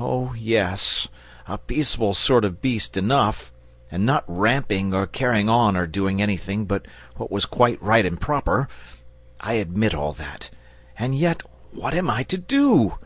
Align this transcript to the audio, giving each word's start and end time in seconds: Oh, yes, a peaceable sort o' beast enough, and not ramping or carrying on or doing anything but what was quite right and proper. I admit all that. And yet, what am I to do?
Oh, 0.00 0.32
yes, 0.34 1.06
a 1.46 1.56
peaceable 1.56 2.12
sort 2.12 2.44
o' 2.44 2.48
beast 2.50 2.96
enough, 2.96 3.52
and 3.88 4.04
not 4.04 4.24
ramping 4.26 4.92
or 4.92 5.06
carrying 5.06 5.48
on 5.48 5.76
or 5.76 5.86
doing 5.86 6.20
anything 6.20 6.64
but 6.64 6.86
what 7.18 7.30
was 7.30 7.46
quite 7.46 7.80
right 7.80 8.04
and 8.04 8.20
proper. 8.20 8.66
I 9.38 9.52
admit 9.52 9.94
all 9.94 10.12
that. 10.14 10.50
And 10.98 11.16
yet, 11.16 11.44
what 11.70 11.94
am 11.94 12.10
I 12.10 12.24
to 12.24 12.36
do? 12.36 12.98